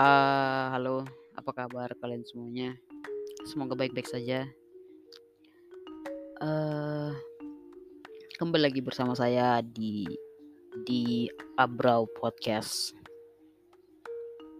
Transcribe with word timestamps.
Uh, 0.00 0.72
halo, 0.72 1.04
apa 1.36 1.52
kabar 1.52 1.92
kalian 2.00 2.24
semuanya? 2.24 2.72
Semoga 3.44 3.76
baik-baik 3.76 4.08
saja. 4.08 4.48
Uh, 6.40 7.12
kembali 8.40 8.64
lagi 8.64 8.80
bersama 8.80 9.12
saya 9.12 9.60
di 9.60 10.08
di 10.88 11.28
Abrau 11.60 12.08
Podcast. 12.16 12.96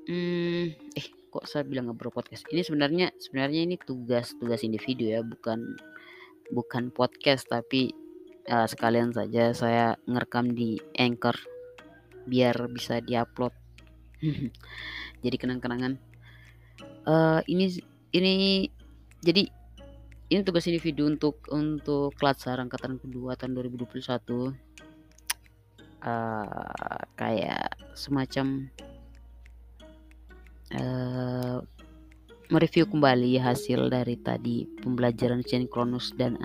Hmm, 0.05 0.77
eh 0.77 1.09
kok 1.33 1.49
saya 1.49 1.65
bilang 1.65 1.89
Abrau 1.89 2.13
Podcast? 2.13 2.45
Ini 2.53 2.61
sebenarnya 2.61 3.09
sebenarnya 3.17 3.65
ini 3.65 3.81
tugas 3.81 4.37
tugas 4.37 4.61
individu 4.61 5.09
ya, 5.09 5.25
bukan 5.25 5.73
bukan 6.53 6.93
podcast 6.93 7.49
tapi 7.49 7.89
uh, 8.53 8.69
sekalian 8.69 9.17
saja 9.17 9.57
saya 9.57 9.97
ngerekam 10.05 10.53
di 10.53 10.77
Anchor 11.01 11.41
biar 12.29 12.69
bisa 12.69 13.01
diupload 13.01 13.60
jadi 15.25 15.37
kenang-kenangan. 15.37 15.97
Uh, 17.05 17.41
ini 17.49 17.81
ini 18.13 18.35
jadi 19.25 19.49
ini 20.31 20.41
tugas 20.47 20.69
individu 20.71 21.11
untuk 21.11 21.43
untuk 21.51 22.15
Latsar 22.23 22.63
angkatan 22.63 23.01
kedua 23.03 23.35
tahun 23.35 23.59
2021 23.59 24.01
uh, 24.07 24.53
eh, 26.07 27.01
kayak 27.19 27.75
semacam 27.99 28.71
uh, 30.79 31.59
mereview 32.51 32.87
kembali 32.87 33.43
hasil 33.43 33.91
dari 33.91 34.19
tadi 34.23 34.67
pembelajaran 34.83 35.43
sinkronus 35.43 36.15
dan 36.15 36.39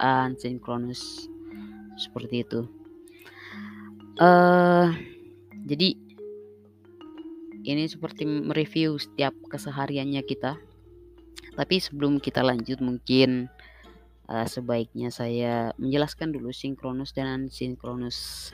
asinkronus 0.00 1.28
seperti 1.96 2.44
itu. 2.44 2.60
Uh, 4.20 4.94
jadi 5.64 6.03
ini 7.64 7.88
seperti 7.88 8.28
mereview 8.28 9.00
setiap 9.00 9.32
kesehariannya 9.48 10.22
kita. 10.22 10.60
Tapi 11.56 11.76
sebelum 11.80 12.20
kita 12.20 12.44
lanjut 12.44 12.84
mungkin 12.84 13.48
uh, 14.28 14.46
sebaiknya 14.46 15.08
saya 15.08 15.72
menjelaskan 15.80 16.36
dulu 16.36 16.52
sinkronus 16.52 17.16
dan 17.16 17.48
sinkronus 17.48 18.50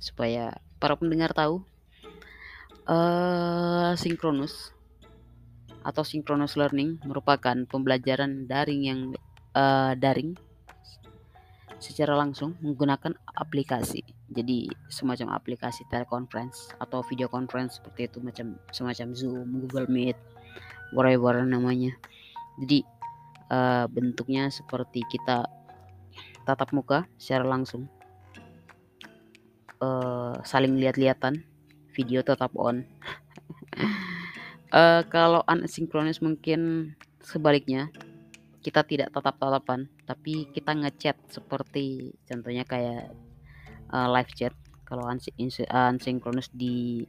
supaya 0.00 0.56
para 0.80 0.96
pendengar 0.96 1.36
tahu. 1.36 1.62
Uh, 2.86 3.98
sinkronus 3.98 4.70
atau 5.82 6.06
synchronous 6.06 6.54
learning 6.54 7.02
merupakan 7.02 7.54
pembelajaran 7.66 8.46
daring 8.46 8.82
yang 8.86 9.00
uh, 9.58 9.94
daring 9.98 10.38
secara 11.78 12.16
langsung 12.16 12.56
menggunakan 12.64 13.14
aplikasi 13.36 14.02
jadi 14.26 14.66
semacam 14.90 15.38
aplikasi 15.38 15.86
teleconference 15.86 16.74
atau 16.82 17.00
video 17.06 17.30
conference 17.30 17.78
seperti 17.78 18.10
itu 18.10 18.18
macam 18.18 18.58
semacam 18.74 19.14
Zoom, 19.14 19.48
Google 19.62 19.86
Meet, 19.86 20.18
whatever 20.90 21.46
namanya. 21.46 21.94
Jadi 22.58 22.82
uh, 23.54 23.86
bentuknya 23.86 24.50
seperti 24.50 25.06
kita 25.06 25.46
tatap 26.42 26.74
muka 26.74 27.06
secara 27.22 27.46
langsung, 27.46 27.86
uh, 29.78 30.34
saling 30.42 30.74
lihat-lihatan, 30.74 31.46
video 31.94 32.26
tetap 32.26 32.50
on. 32.58 32.82
uh, 34.74 35.06
kalau 35.14 35.46
asinkronis 35.46 36.18
mungkin 36.18 36.92
sebaliknya 37.22 37.94
kita 38.66 38.82
tidak 38.82 39.14
tatap-tatapan 39.14 39.86
tapi 40.02 40.50
kita 40.50 40.74
ngechat 40.74 41.14
seperti 41.30 42.10
contohnya 42.26 42.66
kayak 42.66 43.14
uh, 43.94 44.10
live 44.10 44.32
chat. 44.34 44.50
Kalau 44.82 45.06
unsynchronous 45.06 46.50
di 46.50 47.06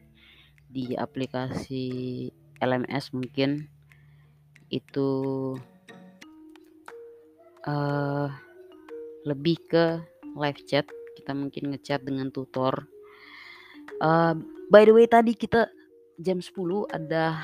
di 0.70 0.94
aplikasi 0.94 2.30
LMS 2.62 3.10
mungkin 3.18 3.66
itu 4.70 5.10
uh, 7.66 8.30
lebih 9.26 9.58
ke 9.66 9.86
live 10.38 10.62
chat. 10.70 10.86
Kita 11.18 11.34
mungkin 11.34 11.74
ngechat 11.74 12.06
dengan 12.06 12.30
tutor. 12.30 12.86
Uh, 13.98 14.38
by 14.70 14.86
the 14.86 14.94
way 14.94 15.10
tadi 15.10 15.34
kita 15.34 15.74
jam 16.22 16.38
10 16.38 16.54
ada 16.94 17.42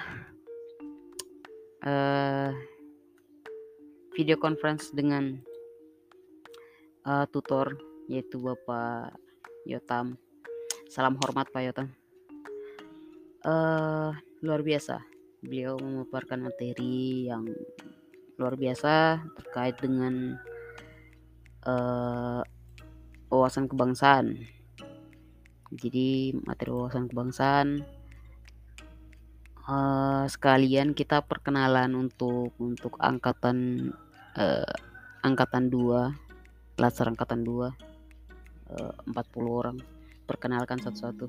uh, 1.82 2.54
video 4.14 4.38
conference 4.38 4.94
dengan 4.94 5.42
uh, 7.10 7.26
tutor 7.34 7.74
yaitu 8.06 8.38
Bapak 8.38 9.18
Yotam. 9.66 10.22
Salam 10.86 11.18
hormat 11.18 11.50
Pak 11.50 11.64
Yotam. 11.66 11.88
Uh, 13.42 14.14
luar 14.46 14.62
biasa. 14.62 15.02
Beliau 15.42 15.76
memaparkan 15.82 16.46
materi 16.46 17.28
yang 17.28 17.50
luar 18.38 18.54
biasa 18.54 19.20
terkait 19.42 19.82
dengan 19.82 20.38
uh, 21.66 22.46
wawasan 23.34 23.66
kebangsaan. 23.66 24.46
Jadi 25.74 26.38
materi 26.46 26.70
wawasan 26.70 27.10
kebangsaan 27.10 27.82
uh, 29.68 30.26
sekalian 30.28 30.96
kita 30.96 31.24
perkenalan 31.24 31.96
untuk 31.96 32.52
untuk 32.60 33.00
angkatan 33.00 33.92
uh, 34.36 34.76
angkatan 35.24 35.72
2 35.72 36.80
laser 36.80 37.08
angkatan 37.08 37.46
2 37.46 37.94
40 38.74 39.14
orang. 39.46 39.78
Perkenalkan 40.24 40.80
satu-satu. 40.80 41.28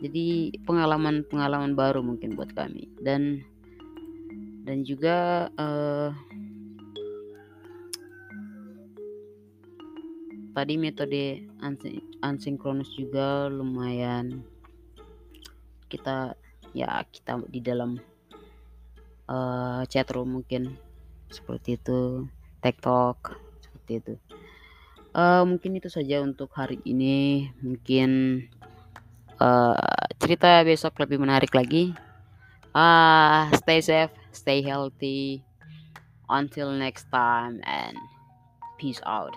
Jadi 0.00 0.52
pengalaman-pengalaman 0.64 1.72
baru 1.76 2.00
mungkin 2.04 2.36
buat 2.36 2.52
kami. 2.52 2.88
Dan 3.00 3.44
dan 4.66 4.82
juga 4.82 5.46
uh, 5.54 6.10
tadi 10.56 10.74
metode 10.80 11.46
asinkronus 12.24 12.90
juga 12.96 13.46
lumayan. 13.52 14.42
Kita 15.86 16.34
ya 16.76 17.00
kita 17.08 17.40
di 17.48 17.64
dalam 17.64 17.96
uh, 19.32 19.80
chat 19.88 20.04
room 20.12 20.40
mungkin. 20.40 20.76
Seperti 21.32 21.80
itu. 21.80 22.28
TikTok 22.60 23.40
seperti 23.64 23.92
itu. 24.04 24.14
Uh, 25.16 25.48
mungkin 25.48 25.80
itu 25.80 25.88
saja 25.88 26.20
untuk 26.20 26.52
hari 26.52 26.76
ini. 26.84 27.48
Mungkin 27.64 28.42
uh, 29.40 30.04
cerita 30.20 30.60
besok 30.60 31.00
lebih 31.00 31.16
menarik 31.16 31.56
lagi. 31.56 31.96
Uh, 32.76 33.48
stay 33.56 33.80
safe 33.80 34.12
stay 34.36 34.60
healthy. 34.60 35.40
Until 36.28 36.74
next 36.74 37.08
time 37.08 37.62
and 37.64 37.96
peace 38.76 39.00
out 39.06 39.32